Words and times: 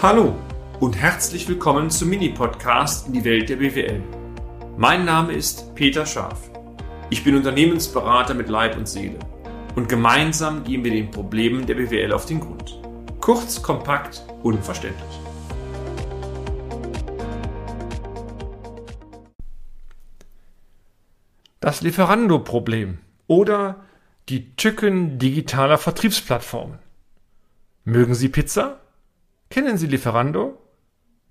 Hallo 0.00 0.36
und 0.78 0.96
herzlich 0.96 1.48
willkommen 1.48 1.90
zum 1.90 2.10
Mini-Podcast 2.10 3.08
in 3.08 3.14
die 3.14 3.24
Welt 3.24 3.48
der 3.48 3.56
BWL. 3.56 4.00
Mein 4.76 5.04
Name 5.04 5.32
ist 5.32 5.74
Peter 5.74 6.06
Scharf. 6.06 6.52
Ich 7.10 7.24
bin 7.24 7.34
Unternehmensberater 7.34 8.32
mit 8.34 8.48
Leib 8.48 8.76
und 8.76 8.88
Seele 8.88 9.18
und 9.74 9.88
gemeinsam 9.88 10.62
gehen 10.62 10.84
wir 10.84 10.92
den 10.92 11.10
Problemen 11.10 11.66
der 11.66 11.74
BWL 11.74 12.12
auf 12.12 12.26
den 12.26 12.38
Grund. 12.38 12.80
Kurz, 13.20 13.60
kompakt, 13.60 14.22
unverständlich. 14.44 15.20
Das 21.58 21.80
Lieferando-Problem 21.80 22.98
oder 23.26 23.84
die 24.28 24.54
Tücken 24.54 25.18
digitaler 25.18 25.76
Vertriebsplattformen. 25.76 26.78
Mögen 27.82 28.14
Sie 28.14 28.28
Pizza? 28.28 28.78
Kennen 29.50 29.78
Sie 29.78 29.86
Lieferando? 29.86 30.58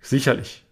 Sicherlich. 0.01 0.65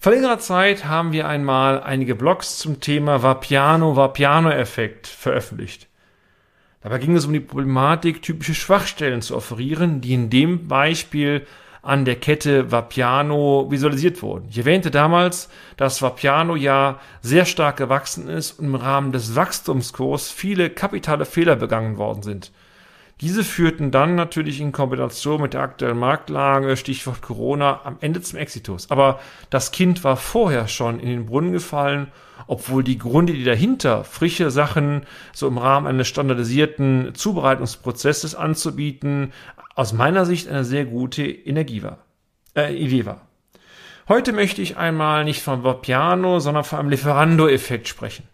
Vor 0.00 0.12
längerer 0.12 0.40
Zeit 0.40 0.84
haben 0.84 1.12
wir 1.12 1.28
einmal 1.28 1.80
einige 1.80 2.16
Blogs 2.16 2.58
zum 2.58 2.80
Thema 2.80 3.22
Vapiano-Vapiano-Effekt 3.22 5.06
veröffentlicht. 5.06 5.86
Dabei 6.80 6.98
ging 6.98 7.14
es 7.14 7.24
um 7.24 7.32
die 7.32 7.38
Problematik, 7.38 8.20
typische 8.22 8.56
Schwachstellen 8.56 9.22
zu 9.22 9.36
offerieren, 9.36 10.00
die 10.00 10.14
in 10.14 10.28
dem 10.28 10.66
Beispiel 10.66 11.46
an 11.82 12.04
der 12.04 12.16
Kette 12.16 12.72
Vapiano 12.72 13.68
visualisiert 13.70 14.20
wurden. 14.20 14.48
Ich 14.50 14.58
erwähnte 14.58 14.90
damals, 14.90 15.48
dass 15.76 16.02
Vapiano 16.02 16.56
ja 16.56 16.98
sehr 17.20 17.44
stark 17.44 17.76
gewachsen 17.76 18.28
ist 18.28 18.58
und 18.58 18.66
im 18.66 18.74
Rahmen 18.74 19.12
des 19.12 19.36
Wachstumskurs 19.36 20.30
viele 20.32 20.70
kapitale 20.70 21.26
Fehler 21.26 21.54
begangen 21.54 21.96
worden 21.96 22.24
sind. 22.24 22.50
Diese 23.22 23.44
führten 23.44 23.92
dann 23.92 24.16
natürlich 24.16 24.60
in 24.60 24.72
Kombination 24.72 25.40
mit 25.40 25.54
der 25.54 25.60
aktuellen 25.60 25.96
Marktlage, 25.98 26.76
Stichwort 26.76 27.22
Corona, 27.22 27.80
am 27.84 27.96
Ende 28.00 28.20
zum 28.20 28.40
Exitus. 28.40 28.90
Aber 28.90 29.20
das 29.48 29.70
Kind 29.70 30.02
war 30.02 30.16
vorher 30.16 30.66
schon 30.66 30.98
in 30.98 31.08
den 31.08 31.26
Brunnen 31.26 31.52
gefallen, 31.52 32.08
obwohl 32.48 32.82
die 32.82 32.98
Gründe, 32.98 33.32
die 33.32 33.44
dahinter, 33.44 34.02
frische 34.02 34.50
Sachen 34.50 35.06
so 35.32 35.46
im 35.46 35.58
Rahmen 35.58 35.86
eines 35.86 36.08
standardisierten 36.08 37.14
Zubereitungsprozesses 37.14 38.34
anzubieten, 38.34 39.32
aus 39.76 39.92
meiner 39.92 40.26
Sicht 40.26 40.48
eine 40.48 40.64
sehr 40.64 40.84
gute 40.84 41.24
Energie 41.24 41.84
war, 41.84 41.98
äh, 42.56 42.74
Idee 42.74 43.06
war. 43.06 43.28
Heute 44.08 44.32
möchte 44.32 44.62
ich 44.62 44.78
einmal 44.78 45.22
nicht 45.22 45.42
vom 45.42 45.62
Piano, 45.80 46.40
sondern 46.40 46.64
von 46.64 46.80
einem 46.80 46.90
Lieferando-Effekt 46.90 47.86
sprechen. 47.86 48.24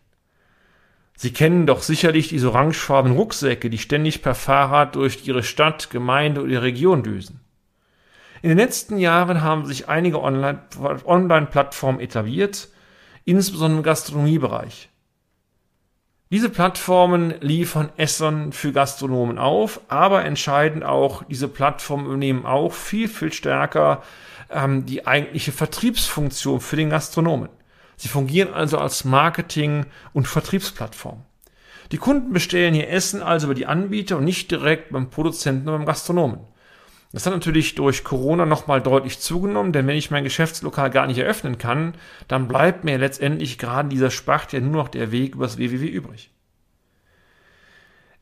Sie 1.21 1.33
kennen 1.33 1.67
doch 1.67 1.83
sicherlich 1.83 2.29
diese 2.29 2.51
orangefarbenen 2.51 3.19
Rucksäcke, 3.19 3.71
die 3.71 3.79
ständig 3.79 4.23
per 4.23 4.37
Fahrrad 4.37 4.95
durch 4.95 5.27
Ihre 5.27 5.43
Stadt, 5.43 5.91
Gemeinde 5.91 6.41
oder 6.41 6.63
Region 6.63 7.03
düsen. 7.03 7.41
In 8.41 8.51
den 8.51 8.59
letzten 8.59 8.99
Jahren 8.99 9.43
haben 9.43 9.67
sich 9.67 9.89
einige 9.89 10.23
Online-Plattformen 10.23 11.99
etabliert, 11.99 12.69
insbesondere 13.25 13.79
im 13.79 13.83
Gastronomiebereich. 13.83 14.91
Diese 16.31 16.51
Plattformen 16.51 17.35
liefern 17.41 17.91
Essen 17.97 18.53
für 18.53 18.71
Gastronomen 18.71 19.39
auf, 19.39 19.81
aber 19.89 20.25
entscheidend 20.25 20.85
auch, 20.85 21.25
diese 21.25 21.49
Plattformen 21.49 22.07
übernehmen 22.07 22.47
auch 22.47 22.73
viel, 22.73 23.09
viel 23.09 23.33
stärker 23.33 24.05
ähm, 24.51 24.87
die 24.87 25.05
eigentliche 25.05 25.51
Vertriebsfunktion 25.51 26.61
für 26.61 26.77
den 26.77 26.91
Gastronomen. 26.91 27.49
Sie 27.99 28.09
fungieren 28.09 28.55
also 28.55 28.79
als 28.79 29.05
Marketing- 29.05 29.85
und 30.13 30.29
Vertriebsplattform. 30.29 31.25
Die 31.91 31.99
Kunden 31.99 32.33
bestellen 32.33 32.75
ihr 32.75 32.89
Essen 32.89 33.23
also 33.23 33.47
über 33.47 33.55
die 33.55 33.67
Anbieter 33.67 34.19
und 34.19 34.25
nicht 34.25 34.51
direkt 34.51 34.93
beim 34.93 35.11
Produzenten 35.11 35.69
oder 35.69 35.79
beim 35.79 35.87
Gastronomen. 35.87 36.41
Das 37.13 37.27
hat 37.27 37.33
natürlich 37.33 37.75
durch 37.75 38.05
Corona 38.05 38.47
nochmal 38.47 38.81
deutlich 38.83 39.19
zugenommen, 39.19 39.73
denn 39.73 39.87
wenn 39.87 39.97
ich 39.97 40.11
mein 40.11 40.25
Geschäftslokal 40.25 40.91
gar 40.91 41.07
nicht 41.07 41.19
eröffnen 41.19 41.59
kann, 41.59 41.95
dann 42.29 42.47
bleibt 42.47 42.85
mir 42.85 42.99
letztendlich 42.99 43.59
gerade 43.59 43.89
dieser 43.89 44.11
Spacht 44.11 44.53
ja 44.53 44.61
nur 44.61 44.83
noch 44.83 44.89
der 44.89 45.11
Weg 45.11 45.35
übers 45.35 45.59
WWW 45.59 45.87
übrig. 45.87 46.31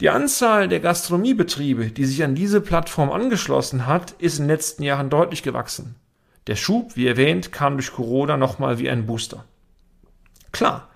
Die 0.01 0.11
Anzahl 0.11 0.69
der 0.69 0.81
Gastronomiebetriebe, 0.81 1.87
die 1.87 2.05
sich 2.05 2.23
an 2.23 2.35
diese 2.35 2.61
Plattform 2.61 3.11
angeschlossen 3.11 3.87
hat, 3.87 4.13
ist 4.13 4.39
in 4.39 4.45
den 4.45 4.51
letzten 4.51 4.85
Jahren 4.85 5.11
deutlich 5.11 5.43
gewachsen. 5.43 5.97
Der 6.47 6.55
Schub, 6.55 6.97
wie 6.97 7.09
erwähnt, 7.09 7.51
kam 7.51 7.77
durch 7.77 7.93
Corona 7.93 8.37
nochmal 8.37 8.79
wie 8.79 8.89
ein 8.89 9.07
Booster. 9.07 9.45
Klar. 10.57 10.89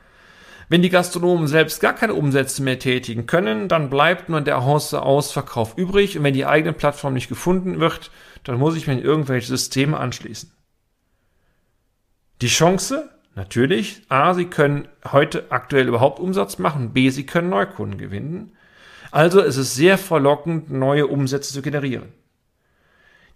Wenn 0.69 0.83
die 0.83 0.89
Gastronomen 0.89 1.49
selbst 1.49 1.81
gar 1.81 1.95
keine 1.95 2.15
Umsätze 2.15 2.63
mehr 2.63 2.79
tätigen 2.79 3.27
können, 3.27 3.69
dann 3.69 3.91
bleibt 3.91 4.29
nur 4.29 4.41
der 4.41 4.59
Ausverkauf 4.59 5.77
übrig 5.77 6.17
und 6.17 6.25
wenn 6.25 6.33
die 6.33 6.47
eigene 6.47 6.73
Plattform 6.73 7.15
nicht 7.15 7.29
gefunden 7.29 7.81
wird, 7.81 8.11
dann 8.45 8.57
muss 8.59 8.77
ich 8.77 8.87
mir 8.87 8.93
in 8.93 9.03
irgendwelche 9.03 9.49
Systeme 9.49 9.99
anschließen. 9.99 10.53
Die 12.41 12.47
Chance? 12.47 13.11
Natürlich. 13.35 14.03
A, 14.09 14.33
sie 14.35 14.47
können 14.47 14.89
heute 15.11 15.47
aktuell 15.51 15.89
überhaupt 15.89 16.21
Umsatz 16.21 16.59
machen. 16.59 16.93
B, 16.93 17.11
sie 17.11 17.27
können 17.27 17.51
Neukunden 17.51 17.99
gewinnen. 17.99 18.57
Also 19.11 19.41
es 19.41 19.57
ist 19.57 19.75
sehr 19.75 19.99
verlockend, 19.99 20.71
neue 20.71 21.07
Umsätze 21.07 21.53
zu 21.53 21.63
generieren. 21.63 22.13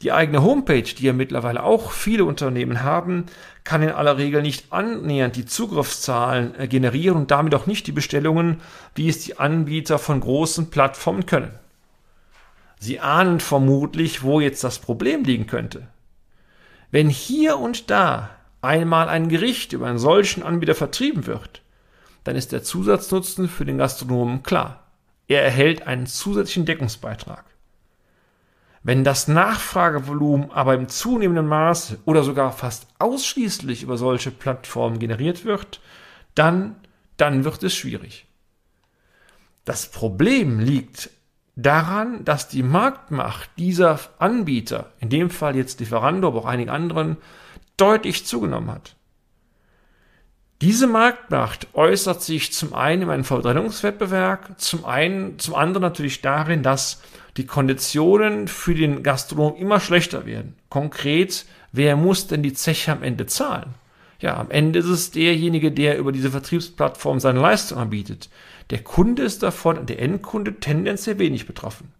Die 0.04 0.12
eigene 0.12 0.42
Homepage, 0.42 0.82
die 0.82 1.06
ja 1.06 1.14
mittlerweile 1.14 1.62
auch 1.62 1.90
viele 1.90 2.26
Unternehmen 2.26 2.82
haben, 2.82 3.24
kann 3.64 3.82
in 3.82 3.88
aller 3.88 4.18
Regel 4.18 4.42
nicht 4.42 4.70
annähernd 4.70 5.34
die 5.34 5.46
Zugriffszahlen 5.46 6.54
äh, 6.60 6.68
generieren 6.68 7.16
und 7.16 7.30
damit 7.30 7.54
auch 7.54 7.66
nicht 7.66 7.86
die 7.86 7.92
Bestellungen, 7.92 8.60
wie 8.94 9.08
es 9.08 9.20
die 9.20 9.38
Anbieter 9.38 9.98
von 9.98 10.20
großen 10.20 10.68
Plattformen 10.68 11.24
können. 11.24 11.58
Sie 12.78 13.00
ahnen 13.00 13.40
vermutlich, 13.40 14.22
wo 14.22 14.40
jetzt 14.40 14.62
das 14.62 14.78
Problem 14.78 15.24
liegen 15.24 15.46
könnte. 15.46 15.86
Wenn 16.90 17.08
hier 17.08 17.58
und 17.58 17.88
da 17.88 18.28
einmal 18.60 19.08
ein 19.08 19.30
Gericht 19.30 19.72
über 19.72 19.86
einen 19.86 19.98
solchen 19.98 20.42
Anbieter 20.42 20.74
vertrieben 20.74 21.26
wird, 21.26 21.62
dann 22.24 22.36
ist 22.36 22.52
der 22.52 22.62
Zusatznutzen 22.62 23.48
für 23.48 23.64
den 23.64 23.78
Gastronomen 23.78 24.42
klar. 24.42 24.82
Er 25.28 25.42
erhält 25.42 25.86
einen 25.86 26.06
zusätzlichen 26.06 26.66
Deckungsbeitrag. 26.66 27.53
Wenn 28.86 29.02
das 29.02 29.28
Nachfragevolumen 29.28 30.50
aber 30.50 30.74
im 30.74 30.88
zunehmenden 30.88 31.46
Maße 31.46 32.00
oder 32.04 32.22
sogar 32.22 32.52
fast 32.52 32.86
ausschließlich 32.98 33.82
über 33.82 33.96
solche 33.96 34.30
Plattformen 34.30 34.98
generiert 34.98 35.46
wird, 35.46 35.80
dann, 36.34 36.76
dann 37.16 37.44
wird 37.44 37.62
es 37.62 37.74
schwierig. 37.74 38.26
Das 39.64 39.90
Problem 39.90 40.60
liegt 40.60 41.08
daran, 41.56 42.26
dass 42.26 42.48
die 42.48 42.62
Marktmacht 42.62 43.48
dieser 43.56 43.98
Anbieter, 44.18 44.92
in 45.00 45.08
dem 45.08 45.30
Fall 45.30 45.56
jetzt 45.56 45.80
Lieferando, 45.80 46.28
aber 46.28 46.40
auch 46.40 46.46
einigen 46.46 46.68
anderen, 46.68 47.16
deutlich 47.78 48.26
zugenommen 48.26 48.70
hat. 48.70 48.96
Diese 50.64 50.86
Marktmacht 50.86 51.66
äußert 51.74 52.22
sich 52.22 52.54
zum 52.54 52.72
einen 52.72 53.02
in 53.02 53.10
einem 53.10 53.24
Verdrängungswettbewerb, 53.24 54.58
zum 54.58 54.86
einen, 54.86 55.38
zum 55.38 55.54
anderen 55.54 55.82
natürlich 55.82 56.22
darin, 56.22 56.62
dass 56.62 57.02
die 57.36 57.44
Konditionen 57.44 58.48
für 58.48 58.74
den 58.74 59.02
Gastronom 59.02 59.56
immer 59.56 59.78
schlechter 59.78 60.24
werden. 60.24 60.54
Konkret, 60.70 61.44
wer 61.72 61.96
muss 61.96 62.28
denn 62.28 62.42
die 62.42 62.54
Zeche 62.54 62.92
am 62.92 63.02
Ende 63.02 63.26
zahlen? 63.26 63.74
Ja, 64.20 64.38
am 64.38 64.50
Ende 64.50 64.78
ist 64.78 64.86
es 64.86 65.10
derjenige, 65.10 65.70
der 65.70 65.98
über 65.98 66.12
diese 66.12 66.30
Vertriebsplattform 66.30 67.20
seine 67.20 67.40
Leistung 67.40 67.76
anbietet. 67.76 68.30
Der 68.70 68.82
Kunde 68.82 69.22
ist 69.22 69.42
davon, 69.42 69.84
der 69.84 70.00
Endkunde 70.00 70.60
tendenziell 70.60 71.18
wenig 71.18 71.46
betroffen. 71.46 71.92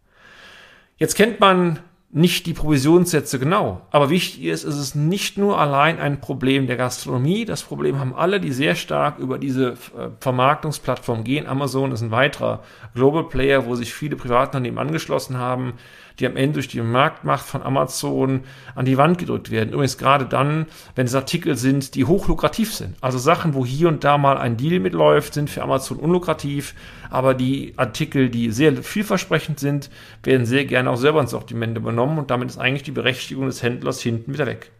Jetzt 0.97 1.17
kennt 1.17 1.39
man 1.39 1.81
nicht 2.15 2.47
die 2.47 2.55
Provisionssätze 2.55 3.41
genau. 3.41 3.81
Aber 3.91 4.09
wichtig 4.09 4.45
ist, 4.45 4.63
ist 4.63 4.77
es 4.77 4.95
nicht 4.95 5.37
nur 5.37 5.59
allein 5.59 5.99
ein 5.99 6.21
Problem 6.21 6.69
der 6.69 6.77
Gastronomie. 6.77 7.45
Das 7.45 7.65
Problem 7.65 7.99
haben 7.99 8.15
alle, 8.15 8.41
die 8.41 8.53
sehr 8.53 8.77
stark 8.77 9.19
über 9.19 9.37
diese 9.37 9.71
äh, 9.73 10.11
Vermarktungsplattform 10.21 11.25
gehen. 11.25 11.49
Amazon 11.49 11.91
ist 11.91 12.03
ein 12.03 12.13
weiterer 12.13 12.63
Global 12.95 13.25
Player, 13.25 13.67
wo 13.67 13.75
sich 13.75 13.93
viele 13.93 14.15
Privatunternehmen 14.15 14.79
angeschlossen 14.79 15.39
haben 15.39 15.75
die 16.21 16.27
am 16.27 16.37
Ende 16.37 16.55
durch 16.55 16.69
die 16.69 16.81
Marktmacht 16.81 17.45
von 17.45 17.63
Amazon 17.63 18.45
an 18.75 18.85
die 18.85 18.97
Wand 18.97 19.19
gedrückt 19.19 19.51
werden. 19.51 19.73
Übrigens 19.73 19.99
gerade 19.99 20.27
dann, 20.27 20.67
wenn 20.95 21.07
es 21.07 21.15
Artikel 21.15 21.57
sind, 21.57 21.95
die 21.95 22.05
hochlukrativ 22.05 22.73
sind. 22.73 22.97
Also 23.01 23.19
Sachen, 23.19 23.55
wo 23.55 23.67
hier 23.67 23.89
und 23.89 24.05
da 24.05 24.17
mal 24.17 24.39
ein 24.39 24.57
Deal 24.57 24.79
mitläuft, 24.79 25.35
sind 25.35 25.51
für 25.51 25.63
Amazon 25.63 25.99
unlukrativ, 25.99 26.75
aber 27.11 27.35
die 27.35 27.75
Artikel, 27.77 28.29
die 28.31 28.51
sehr 28.51 28.77
vielversprechend 28.83 29.59
sind, 29.59 29.91
werden 30.23 30.47
sehr 30.47 30.65
gerne 30.65 30.91
auch 30.91 30.97
selber 30.97 31.21
ins 31.21 31.31
Sortiment 31.31 31.77
übernommen 31.77 32.04
und 32.05 32.31
damit 32.31 32.49
ist 32.49 32.59
eigentlich 32.59 32.83
die 32.83 32.93
Berechtigung 32.93 33.47
des 33.47 33.63
Händlers 33.63 34.01
hinten 34.01 34.33
wieder 34.33 34.47
weg. 34.47 34.71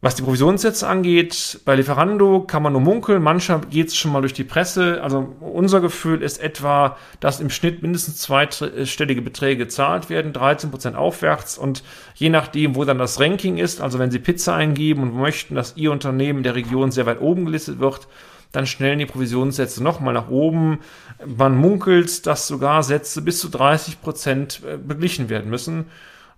Was 0.00 0.14
die 0.14 0.22
Provisionssätze 0.22 0.86
angeht, 0.86 1.58
bei 1.64 1.74
Lieferando 1.74 2.42
kann 2.42 2.62
man 2.62 2.72
nur 2.72 2.80
munkeln. 2.80 3.20
Mancher 3.20 3.60
geht 3.68 3.88
es 3.88 3.96
schon 3.96 4.12
mal 4.12 4.20
durch 4.20 4.32
die 4.32 4.44
Presse. 4.44 5.02
Also 5.02 5.34
unser 5.40 5.80
Gefühl 5.80 6.22
ist 6.22 6.40
etwa, 6.40 6.96
dass 7.18 7.40
im 7.40 7.50
Schnitt 7.50 7.82
mindestens 7.82 8.18
zweistellige 8.18 9.22
Beträge 9.22 9.64
gezahlt 9.64 10.08
werden, 10.08 10.32
13 10.32 10.70
Prozent 10.70 10.94
aufwärts. 10.94 11.58
Und 11.58 11.82
je 12.14 12.28
nachdem, 12.28 12.76
wo 12.76 12.84
dann 12.84 12.98
das 12.98 13.18
Ranking 13.18 13.58
ist, 13.58 13.80
also 13.80 13.98
wenn 13.98 14.12
Sie 14.12 14.20
Pizza 14.20 14.54
eingeben 14.54 15.02
und 15.02 15.16
möchten, 15.16 15.56
dass 15.56 15.76
Ihr 15.76 15.90
Unternehmen 15.90 16.44
der 16.44 16.54
Region 16.54 16.92
sehr 16.92 17.06
weit 17.06 17.20
oben 17.20 17.46
gelistet 17.46 17.80
wird, 17.80 18.06
dann 18.52 18.66
schnellen 18.66 18.98
die 18.98 19.06
Provisionssätze 19.06 19.82
nochmal 19.82 20.14
nach 20.14 20.28
oben. 20.28 20.80
Man 21.24 21.56
munkelt, 21.56 22.26
dass 22.26 22.46
sogar 22.46 22.82
Sätze 22.82 23.22
bis 23.22 23.40
zu 23.40 23.48
30 23.48 24.00
Prozent 24.00 24.62
äh, 24.66 24.76
beglichen 24.76 25.28
werden 25.28 25.50
müssen. 25.50 25.86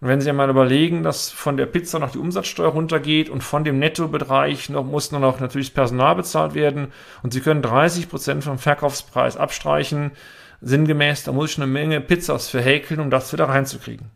Und 0.01 0.09
wenn 0.09 0.21
Sie 0.21 0.31
einmal 0.31 0.49
überlegen, 0.49 1.03
dass 1.03 1.31
von 1.31 1.59
der 1.59 1.67
Pizza 1.67 1.99
noch 1.99 2.13
die 2.13 2.19
Umsatzsteuer 2.19 2.71
runtergeht 2.71 3.29
und 3.29 3.43
von 3.43 3.65
dem 3.65 3.79
Nettobereich 3.79 4.71
noch, 4.71 4.85
muss 4.85 5.13
nur 5.13 5.21
noch 5.21 5.41
natürlich 5.41 5.69
das 5.69 5.75
Personal 5.75 6.17
bezahlt 6.17 6.55
werden 6.55 6.89
und 7.23 7.35
Sie 7.35 7.41
können 7.41 7.61
30 7.61 8.09
Prozent 8.09 8.43
vom 8.43 8.59
Verkaufspreis 8.59 9.37
abstreichen, 9.37 10.13
sinngemäß, 10.63 11.25
da 11.25 11.33
muss 11.33 11.53
ich 11.53 11.59
eine 11.59 11.67
Menge 11.67 12.01
Pizzas 12.01 12.49
verhäkeln, 12.49 13.01
um 13.01 13.11
das 13.11 13.33
wieder 13.33 13.49
reinzukriegen. 13.49 14.11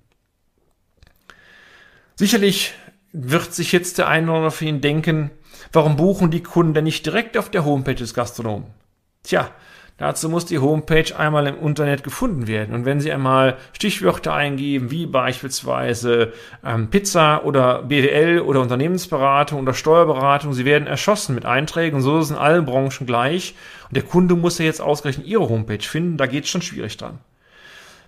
Sicherlich 2.16 2.72
wird 3.12 3.52
sich 3.52 3.72
jetzt 3.72 3.98
der 3.98 4.08
eine 4.08 4.26
oder 4.28 4.36
andere 4.36 4.50
für 4.52 4.64
ihn 4.64 4.80
denken, 4.80 5.30
warum 5.72 5.96
buchen 5.96 6.30
die 6.30 6.42
Kunden 6.42 6.74
denn 6.74 6.84
nicht 6.84 7.06
direkt 7.06 7.36
auf 7.36 7.50
der 7.50 7.64
Homepage 7.64 7.94
des 7.94 8.14
Gastronomen? 8.14 8.66
Tja, 9.22 9.50
Dazu 9.96 10.28
muss 10.28 10.44
die 10.44 10.58
Homepage 10.58 11.16
einmal 11.16 11.46
im 11.46 11.60
Internet 11.64 12.02
gefunden 12.02 12.48
werden. 12.48 12.74
Und 12.74 12.84
wenn 12.84 12.98
Sie 12.98 13.12
einmal 13.12 13.56
Stichwörter 13.72 14.34
eingeben, 14.34 14.90
wie 14.90 15.06
beispielsweise 15.06 16.32
ähm, 16.64 16.90
Pizza 16.90 17.44
oder 17.44 17.84
BWL 17.84 18.40
oder 18.40 18.60
Unternehmensberatung 18.60 19.60
oder 19.60 19.72
Steuerberatung, 19.72 20.52
Sie 20.52 20.64
werden 20.64 20.88
erschossen 20.88 21.36
mit 21.36 21.46
Einträgen. 21.46 21.96
Und 21.96 22.02
so 22.02 22.18
ist 22.18 22.24
es 22.24 22.30
in 22.32 22.36
allen 22.36 22.64
Branchen 22.64 23.06
gleich. 23.06 23.54
Und 23.88 23.96
der 23.96 24.02
Kunde 24.02 24.34
muss 24.34 24.58
ja 24.58 24.64
jetzt 24.64 24.80
ausgerechnet 24.80 25.28
Ihre 25.28 25.48
Homepage 25.48 25.78
finden. 25.78 26.16
Da 26.16 26.26
geht 26.26 26.42
es 26.42 26.50
schon 26.50 26.62
schwierig 26.62 26.96
dran. 26.96 27.20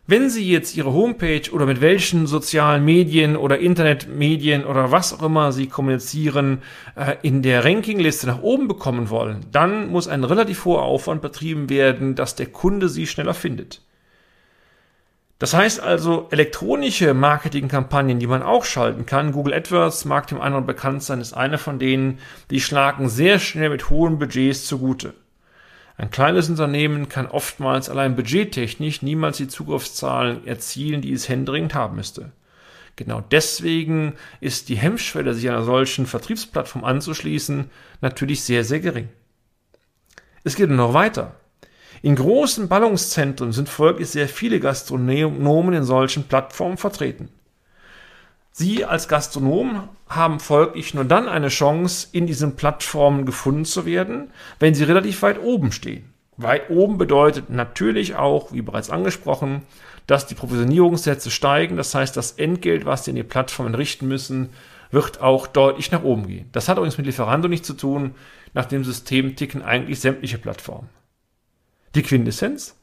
Wenn 0.08 0.30
Sie 0.30 0.48
jetzt 0.48 0.76
Ihre 0.76 0.92
Homepage 0.92 1.50
oder 1.50 1.66
mit 1.66 1.80
welchen 1.80 2.28
sozialen 2.28 2.84
Medien 2.84 3.36
oder 3.36 3.58
Internetmedien 3.58 4.64
oder 4.64 4.92
was 4.92 5.12
auch 5.12 5.22
immer 5.24 5.50
Sie 5.50 5.66
kommunizieren, 5.66 6.62
äh, 6.94 7.16
in 7.22 7.42
der 7.42 7.64
Rankingliste 7.64 8.28
nach 8.28 8.40
oben 8.40 8.68
bekommen 8.68 9.10
wollen, 9.10 9.46
dann 9.50 9.88
muss 9.88 10.06
ein 10.06 10.22
relativ 10.22 10.64
hoher 10.64 10.82
Aufwand 10.82 11.22
betrieben 11.22 11.68
werden, 11.68 12.14
dass 12.14 12.36
der 12.36 12.46
Kunde 12.46 12.88
Sie 12.88 13.08
schneller 13.08 13.34
findet. 13.34 13.82
Das 15.40 15.54
heißt 15.54 15.80
also, 15.80 16.28
elektronische 16.30 17.12
Marketingkampagnen, 17.12 18.20
die 18.20 18.28
man 18.28 18.44
auch 18.44 18.64
schalten 18.64 19.06
kann, 19.06 19.32
Google 19.32 19.54
AdWords 19.54 20.04
mag 20.04 20.28
dem 20.28 20.40
anderen 20.40 20.66
bekannt 20.66 21.02
sein, 21.02 21.20
ist 21.20 21.32
eine 21.32 21.58
von 21.58 21.80
denen, 21.80 22.20
die 22.50 22.60
schlagen 22.60 23.08
sehr 23.08 23.40
schnell 23.40 23.70
mit 23.70 23.90
hohen 23.90 24.20
Budgets 24.20 24.66
zugute. 24.66 25.14
Ein 25.98 26.10
kleines 26.10 26.50
Unternehmen 26.50 27.08
kann 27.08 27.26
oftmals 27.26 27.88
allein 27.88 28.16
budgettechnisch 28.16 29.00
niemals 29.00 29.38
die 29.38 29.48
Zugriffszahlen 29.48 30.46
erzielen, 30.46 31.00
die 31.00 31.12
es 31.12 31.28
händeringend 31.28 31.74
haben 31.74 31.96
müsste. 31.96 32.32
Genau 32.96 33.20
deswegen 33.20 34.14
ist 34.40 34.68
die 34.68 34.76
Hemmschwelle, 34.76 35.34
sich 35.34 35.48
einer 35.48 35.64
solchen 35.64 36.06
Vertriebsplattform 36.06 36.84
anzuschließen, 36.84 37.70
natürlich 38.00 38.42
sehr, 38.42 38.64
sehr 38.64 38.80
gering. 38.80 39.08
Es 40.44 40.54
geht 40.54 40.70
noch 40.70 40.94
weiter. 40.94 41.34
In 42.02 42.14
großen 42.14 42.68
Ballungszentren 42.68 43.52
sind 43.52 43.68
folglich 43.68 44.08
sehr 44.08 44.28
viele 44.28 44.60
Gastronomen 44.60 45.74
in 45.74 45.84
solchen 45.84 46.24
Plattformen 46.24 46.76
vertreten. 46.76 47.30
Sie 48.58 48.86
als 48.86 49.06
Gastronom 49.06 49.86
haben 50.08 50.40
folglich 50.40 50.94
nur 50.94 51.04
dann 51.04 51.28
eine 51.28 51.48
Chance, 51.48 52.08
in 52.12 52.26
diesen 52.26 52.56
Plattformen 52.56 53.26
gefunden 53.26 53.66
zu 53.66 53.84
werden, 53.84 54.30
wenn 54.58 54.74
sie 54.74 54.84
relativ 54.84 55.20
weit 55.20 55.38
oben 55.38 55.72
stehen. 55.72 56.10
Weit 56.38 56.70
oben 56.70 56.96
bedeutet 56.96 57.50
natürlich 57.50 58.14
auch, 58.14 58.52
wie 58.52 58.62
bereits 58.62 58.88
angesprochen, 58.88 59.60
dass 60.06 60.26
die 60.26 60.34
Provisionierungssätze 60.34 61.30
steigen. 61.30 61.76
Das 61.76 61.94
heißt, 61.94 62.16
das 62.16 62.32
Entgelt, 62.32 62.86
was 62.86 63.04
sie 63.04 63.10
in 63.10 63.16
die 63.16 63.24
Plattformen 63.24 63.74
richten 63.74 64.08
müssen, 64.08 64.48
wird 64.90 65.20
auch 65.20 65.46
deutlich 65.46 65.90
nach 65.90 66.02
oben 66.02 66.26
gehen. 66.26 66.48
Das 66.52 66.70
hat 66.70 66.78
übrigens 66.78 66.96
mit 66.96 67.04
Lieferando 67.04 67.48
nichts 67.48 67.66
zu 67.66 67.74
tun. 67.74 68.14
Nach 68.54 68.64
dem 68.64 68.84
System 68.84 69.36
ticken 69.36 69.60
eigentlich 69.60 70.00
sämtliche 70.00 70.38
Plattformen. 70.38 70.88
Die 71.94 72.02
Quintessenz? 72.02 72.74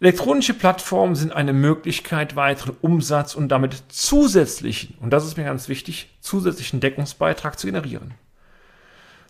Elektronische 0.00 0.54
Plattformen 0.54 1.16
sind 1.16 1.32
eine 1.32 1.52
Möglichkeit, 1.52 2.36
weiteren 2.36 2.76
Umsatz 2.80 3.34
und 3.34 3.48
damit 3.48 3.82
zusätzlichen, 3.88 4.96
und 5.00 5.10
das 5.10 5.26
ist 5.26 5.36
mir 5.36 5.44
ganz 5.44 5.68
wichtig, 5.68 6.16
zusätzlichen 6.20 6.78
Deckungsbeitrag 6.78 7.58
zu 7.58 7.66
generieren. 7.66 8.14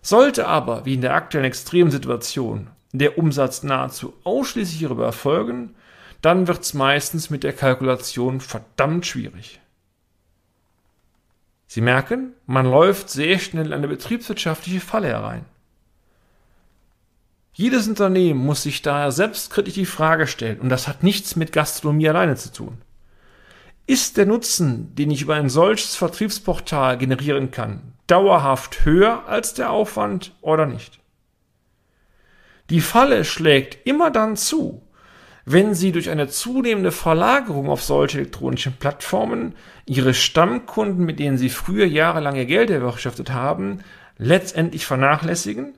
Sollte 0.03 0.47
aber, 0.47 0.85
wie 0.85 0.95
in 0.95 1.01
der 1.01 1.15
aktuellen 1.15 1.47
extremen 1.47 1.91
Situation, 1.91 2.69
der 2.93 3.17
Umsatz 3.17 3.63
nahezu 3.63 4.13
ausschließlich 4.25 4.79
hierüber 4.79 5.07
erfolgen, 5.07 5.75
dann 6.21 6.47
wird 6.47 6.61
es 6.61 6.75
meistens 6.75 7.31
mit 7.31 7.45
der 7.45 7.53
Kalkulation 7.55 8.41
verdammt 8.41 9.07
schwierig. 9.07 9.61
Sie 11.67 11.81
merken, 11.81 12.33
man 12.47 12.67
läuft 12.71 13.09
sehr 13.09 13.39
schnell 13.39 13.67
in 13.67 13.73
eine 13.73 13.89
betriebswirtschaftliche 13.89 14.81
Falle 14.81 15.09
herein. 15.09 15.45
Jedes 17.59 17.89
Unternehmen 17.89 18.47
muss 18.47 18.63
sich 18.63 18.83
daher 18.83 19.11
selbstkritisch 19.11 19.75
die 19.75 19.85
Frage 19.85 20.29
stellen, 20.29 20.61
und 20.61 20.69
das 20.69 20.87
hat 20.87 21.03
nichts 21.03 21.35
mit 21.35 21.51
Gastronomie 21.51 22.09
alleine 22.09 22.37
zu 22.37 22.53
tun. 22.53 22.79
Ist 23.85 24.17
der 24.17 24.27
Nutzen, 24.27 24.95
den 24.95 25.11
ich 25.11 25.23
über 25.23 25.35
ein 25.35 25.49
solches 25.49 25.97
Vertriebsportal 25.97 26.99
generieren 26.99 27.51
kann, 27.51 27.95
dauerhaft 28.07 28.85
höher 28.85 29.25
als 29.27 29.55
der 29.55 29.73
Aufwand 29.73 30.37
oder 30.41 30.67
nicht? 30.67 31.01
Die 32.71 32.81
Falle 32.81 33.25
schlägt 33.25 33.85
immer 33.89 34.13
dann 34.13 34.37
zu, 34.37 34.81
wenn 35.45 35.75
Sie 35.75 35.91
durch 35.91 36.11
eine 36.11 36.29
zunehmende 36.29 36.93
Verlagerung 36.93 37.71
auf 37.71 37.83
solche 37.83 38.19
elektronischen 38.19 38.75
Plattformen 38.75 39.57
Ihre 39.85 40.15
Stammkunden, 40.15 41.05
mit 41.05 41.19
denen 41.19 41.39
Sie 41.39 41.49
früher 41.49 41.87
jahrelang 41.87 42.37
Ihr 42.37 42.47
Geld 42.47 42.71
erwirtschaftet 42.71 43.33
haben, 43.33 43.81
letztendlich 44.17 44.87
vernachlässigen 44.87 45.75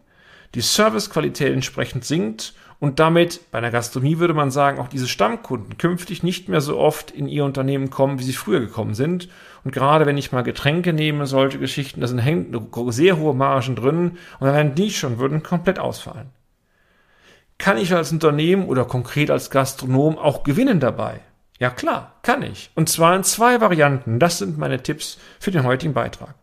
die 0.55 0.61
Servicequalität 0.61 1.53
entsprechend 1.53 2.05
sinkt 2.05 2.55
und 2.81 2.99
damit 2.99 3.41
bei 3.51 3.59
einer 3.59 3.71
Gastronomie 3.71 4.19
würde 4.19 4.35
man 4.35 4.51
sagen, 4.51 4.79
auch 4.79 4.89
diese 4.89 5.07
Stammkunden 5.07 5.77
künftig 5.77 6.23
nicht 6.23 6.49
mehr 6.49 6.63
so 6.63 6.79
oft 6.79 7.11
in 7.11 7.29
ihr 7.29 7.45
Unternehmen 7.45 7.91
kommen, 7.91 8.19
wie 8.19 8.25
sie 8.25 8.33
früher 8.33 8.61
gekommen 8.61 8.95
sind. 8.95 9.29
Und 9.65 9.73
gerade 9.73 10.07
wenn 10.07 10.17
ich 10.17 10.33
mal 10.33 10.43
Getränke 10.43 10.95
nehme, 10.95 11.27
solche 11.27 11.59
Geschichten, 11.59 12.01
da 12.01 12.07
sind 12.07 12.23
sehr 12.89 13.19
hohe 13.19 13.35
Margen 13.35 13.77
drin 13.77 14.19
und 14.41 14.49
allein 14.49 14.75
die 14.75 14.91
schon 14.91 15.19
würden 15.19 15.43
komplett 15.43 15.79
ausfallen. 15.79 16.31
Kann 17.59 17.77
ich 17.77 17.93
als 17.93 18.11
Unternehmen 18.11 18.65
oder 18.65 18.87
konkret 18.87 19.31
als 19.31 19.51
Gastronom 19.51 20.17
auch 20.17 20.43
gewinnen 20.43 20.81
dabei? 20.81 21.21
Ja 21.59 21.69
klar, 21.69 22.15
kann 22.23 22.43
ich. 22.43 22.71
Und 22.75 22.89
zwar 22.89 23.15
in 23.15 23.23
zwei 23.23 23.61
Varianten. 23.61 24.19
Das 24.19 24.39
sind 24.39 24.57
meine 24.57 24.83
Tipps 24.83 25.19
für 25.39 25.51
den 25.51 25.65
heutigen 25.65 25.93
Beitrag. 25.93 26.35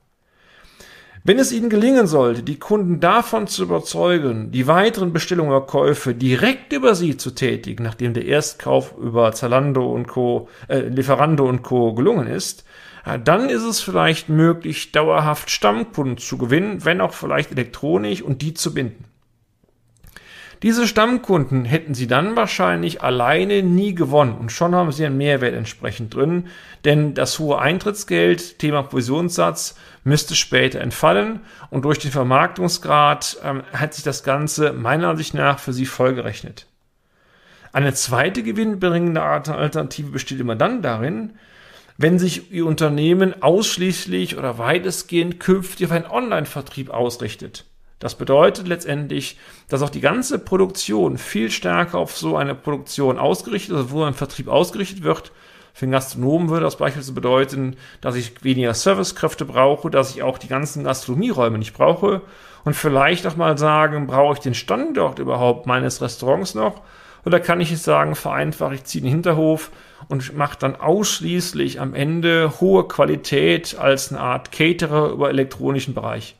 Wenn 1.23 1.39
es 1.39 1.51
Ihnen 1.51 1.69
gelingen 1.69 2.07
sollte, 2.07 2.43
die 2.43 2.59
Kunden 2.59 2.99
davon 2.99 3.47
zu 3.47 3.63
überzeugen, 3.63 4.51
die 4.51 4.67
weiteren 4.67 5.13
Bestellungen 5.13 5.51
oder 5.51 5.65
Käufe 5.65 6.13
direkt 6.13 6.73
über 6.73 6.95
Sie 6.95 7.17
zu 7.17 7.31
tätigen, 7.31 7.83
nachdem 7.83 8.13
der 8.13 8.25
Erstkauf 8.25 8.95
über 8.97 9.31
Zalando 9.33 9.91
und 9.91 10.07
Co., 10.07 10.47
äh, 10.67 10.79
Lieferando 10.79 11.47
und 11.47 11.63
Co. 11.63 11.93
gelungen 11.93 12.27
ist, 12.27 12.63
dann 13.23 13.49
ist 13.49 13.63
es 13.63 13.79
vielleicht 13.79 14.27
möglich, 14.27 14.91
dauerhaft 14.91 15.49
Stammkunden 15.49 16.17
zu 16.17 16.37
gewinnen, 16.37 16.83
wenn 16.83 16.99
auch 16.99 17.13
vielleicht 17.13 17.51
elektronisch 17.51 18.21
und 18.21 18.41
die 18.41 18.53
zu 18.53 18.73
binden. 18.73 19.05
Diese 20.63 20.87
Stammkunden 20.87 21.65
hätten 21.65 21.93
sie 21.93 22.07
dann 22.07 22.35
wahrscheinlich 22.35 23.03
alleine 23.03 23.61
nie 23.61 23.93
gewonnen 23.93 24.35
und 24.39 24.51
schon 24.51 24.73
haben 24.73 24.91
sie 24.91 25.05
einen 25.05 25.17
Mehrwert 25.17 25.53
entsprechend 25.53 26.15
drin, 26.15 26.47
denn 26.83 27.13
das 27.13 27.37
hohe 27.37 27.59
Eintrittsgeld, 27.59 28.57
Thema 28.57 28.81
Provisionssatz, 28.81 29.75
müsste 30.03 30.33
später 30.33 30.81
entfallen 30.81 31.41
und 31.69 31.85
durch 31.85 31.99
den 31.99 32.11
Vermarktungsgrad 32.11 33.37
ähm, 33.43 33.63
hat 33.71 33.93
sich 33.93 34.03
das 34.03 34.23
Ganze 34.23 34.73
meiner 34.73 35.09
Ansicht 35.09 35.35
nach 35.35 35.59
für 35.59 35.73
sie 35.73 35.85
vollgerechnet. 35.85 36.65
Eine 37.71 37.93
zweite 37.93 38.41
gewinnbringende 38.41 39.21
Alternative 39.21 40.09
besteht 40.09 40.39
immer 40.39 40.55
dann 40.55 40.81
darin, 40.81 41.33
wenn 41.97 42.17
sich 42.17 42.51
Ihr 42.51 42.65
Unternehmen 42.65 43.41
ausschließlich 43.43 44.37
oder 44.37 44.57
weitestgehend 44.57 45.39
künftig 45.39 45.87
auf 45.87 45.91
einen 45.91 46.05
Online-Vertrieb 46.05 46.89
ausrichtet. 46.89 47.65
Das 47.99 48.15
bedeutet 48.15 48.67
letztendlich, 48.67 49.37
dass 49.69 49.81
auch 49.81 49.89
die 49.89 50.01
ganze 50.01 50.37
Produktion 50.37 51.17
viel 51.17 51.49
stärker 51.49 51.97
auf 51.97 52.15
so 52.15 52.37
eine 52.37 52.53
Produktion 52.53 53.17
ausgerichtet, 53.17 53.75
also 53.75 53.91
wo 53.91 54.03
ein 54.03 54.13
Vertrieb 54.13 54.47
ausgerichtet 54.47 55.03
wird. 55.03 55.31
Für 55.73 55.85
einen 55.85 55.91
Gastronomen 55.91 56.49
würde 56.49 56.65
das 56.65 56.77
beispielsweise 56.77 57.13
bedeuten, 57.13 57.75
dass 58.01 58.15
ich 58.15 58.43
weniger 58.43 58.73
Servicekräfte 58.73 59.45
brauche, 59.45 59.89
dass 59.89 60.15
ich 60.15 60.23
auch 60.23 60.37
die 60.37 60.47
ganzen 60.47 60.83
Gastronomieräume 60.83 61.57
nicht 61.57 61.73
brauche 61.73 62.21
und 62.65 62.75
vielleicht 62.75 63.25
auch 63.27 63.35
mal 63.35 63.57
sagen, 63.57 64.07
brauche 64.07 64.33
ich 64.33 64.39
den 64.39 64.53
Standort 64.53 65.19
überhaupt 65.19 65.65
meines 65.65 66.01
Restaurants 66.01 66.55
noch? 66.55 66.81
Oder 67.25 67.39
kann 67.39 67.61
ich 67.61 67.71
es 67.71 67.83
sagen, 67.83 68.15
vereinfache 68.15 68.75
ich, 68.75 68.85
ziehe 68.85 69.01
den 69.01 69.11
Hinterhof 69.11 69.71
und 70.07 70.35
mache 70.37 70.57
dann 70.59 70.75
ausschließlich 70.75 71.81
am 71.81 71.93
Ende 71.93 72.53
hohe 72.61 72.87
Qualität 72.87 73.77
als 73.77 74.11
eine 74.11 74.21
Art 74.21 74.51
Caterer 74.51 75.09
über 75.09 75.29
elektronischen 75.29 75.93
Bereich. 75.93 76.36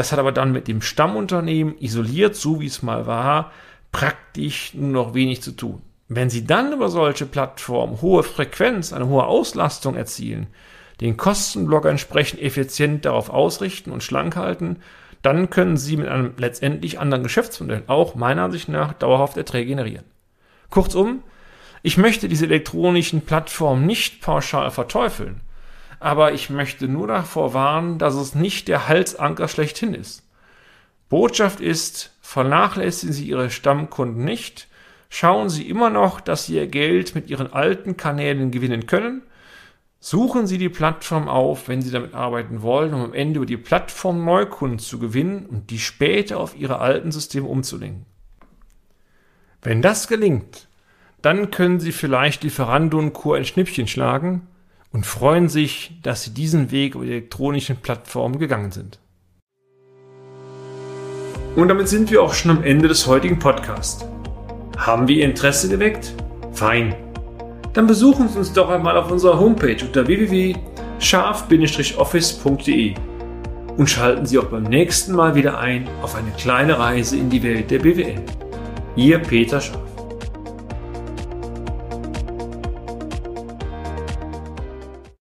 Das 0.00 0.12
hat 0.12 0.18
aber 0.18 0.32
dann 0.32 0.50
mit 0.50 0.66
dem 0.66 0.80
Stammunternehmen 0.80 1.76
isoliert, 1.78 2.34
so 2.34 2.58
wie 2.58 2.68
es 2.68 2.80
mal 2.80 3.06
war, 3.06 3.52
praktisch 3.92 4.72
nur 4.72 5.04
noch 5.04 5.12
wenig 5.12 5.42
zu 5.42 5.52
tun. 5.52 5.82
Wenn 6.08 6.30
Sie 6.30 6.46
dann 6.46 6.72
über 6.72 6.88
solche 6.88 7.26
Plattformen 7.26 8.00
hohe 8.00 8.22
Frequenz, 8.22 8.94
eine 8.94 9.08
hohe 9.08 9.26
Auslastung 9.26 9.96
erzielen, 9.96 10.46
den 11.02 11.18
Kostenblock 11.18 11.84
entsprechend 11.84 12.40
effizient 12.40 13.04
darauf 13.04 13.28
ausrichten 13.28 13.90
und 13.90 14.02
schlank 14.02 14.36
halten, 14.36 14.78
dann 15.20 15.50
können 15.50 15.76
Sie 15.76 15.98
mit 15.98 16.08
einem 16.08 16.32
letztendlich 16.38 16.98
anderen 16.98 17.22
Geschäftsmodell 17.22 17.82
auch 17.86 18.14
meiner 18.14 18.44
Ansicht 18.44 18.70
nach 18.70 18.94
dauerhaft 18.94 19.36
Erträge 19.36 19.66
generieren. 19.66 20.06
Kurzum, 20.70 21.22
Ich 21.82 21.98
möchte 21.98 22.26
diese 22.26 22.46
elektronischen 22.46 23.20
Plattformen 23.20 23.84
nicht 23.84 24.22
pauschal 24.22 24.70
verteufeln, 24.70 25.42
aber 26.00 26.32
ich 26.32 26.48
möchte 26.48 26.88
nur 26.88 27.06
davor 27.06 27.52
warnen, 27.54 27.98
dass 27.98 28.14
es 28.14 28.34
nicht 28.34 28.68
der 28.68 28.88
Halsanker 28.88 29.46
schlechthin 29.48 29.94
ist. 29.94 30.24
Botschaft 31.10 31.60
ist, 31.60 32.16
vernachlässigen 32.22 33.12
Sie 33.12 33.28
Ihre 33.28 33.50
Stammkunden 33.50 34.24
nicht, 34.24 34.66
schauen 35.10 35.50
Sie 35.50 35.68
immer 35.68 35.90
noch, 35.90 36.20
dass 36.20 36.46
Sie 36.46 36.56
Ihr 36.56 36.68
Geld 36.68 37.14
mit 37.14 37.28
Ihren 37.28 37.52
alten 37.52 37.98
Kanälen 37.98 38.50
gewinnen 38.50 38.86
können, 38.86 39.22
suchen 40.00 40.46
Sie 40.46 40.56
die 40.56 40.70
Plattform 40.70 41.28
auf, 41.28 41.68
wenn 41.68 41.82
Sie 41.82 41.90
damit 41.90 42.14
arbeiten 42.14 42.62
wollen, 42.62 42.94
um 42.94 43.02
am 43.02 43.12
Ende 43.12 43.36
über 43.36 43.46
die 43.46 43.58
Plattform 43.58 44.24
Neukunden 44.24 44.78
zu 44.78 44.98
gewinnen 44.98 45.44
und 45.44 45.70
die 45.70 45.78
später 45.78 46.40
auf 46.40 46.56
Ihre 46.56 46.78
alten 46.78 47.12
Systeme 47.12 47.46
umzulenken. 47.46 48.06
Wenn 49.60 49.82
das 49.82 50.08
gelingt, 50.08 50.68
dann 51.20 51.50
können 51.50 51.80
Sie 51.80 51.92
vielleicht 51.92 52.42
Lieferando 52.42 52.98
und 52.98 53.12
Co. 53.12 53.34
ein 53.34 53.44
Schnippchen 53.44 53.86
schlagen 53.86 54.46
und 54.92 55.06
freuen 55.06 55.48
sich, 55.48 55.92
dass 56.02 56.24
Sie 56.24 56.34
diesen 56.34 56.70
Weg 56.70 56.94
über 56.94 57.04
die 57.04 57.12
elektronischen 57.12 57.76
Plattformen 57.76 58.38
gegangen 58.38 58.72
sind. 58.72 58.98
Und 61.56 61.68
damit 61.68 61.88
sind 61.88 62.10
wir 62.10 62.22
auch 62.22 62.34
schon 62.34 62.50
am 62.52 62.62
Ende 62.62 62.88
des 62.88 63.06
heutigen 63.06 63.38
Podcasts. 63.38 64.04
Haben 64.76 65.08
wir 65.08 65.16
Ihr 65.16 65.24
Interesse 65.24 65.68
geweckt? 65.68 66.14
Fein. 66.52 66.94
Dann 67.72 67.86
besuchen 67.86 68.28
Sie 68.28 68.36
uns 68.38 68.52
doch 68.52 68.68
einmal 68.68 68.96
auf 68.96 69.10
unserer 69.10 69.38
Homepage 69.38 69.78
unter 69.84 70.06
www.scharf-office.de 70.06 72.94
und 73.76 73.88
schalten 73.88 74.26
Sie 74.26 74.38
auch 74.38 74.46
beim 74.46 74.64
nächsten 74.64 75.12
Mal 75.12 75.34
wieder 75.34 75.58
ein 75.58 75.88
auf 76.02 76.14
eine 76.14 76.30
kleine 76.32 76.78
Reise 76.78 77.16
in 77.16 77.30
die 77.30 77.42
Welt 77.42 77.70
der 77.70 77.78
BWL. 77.80 78.22
Ihr 78.96 79.18
Peter 79.20 79.60
Scharf. 79.60 79.89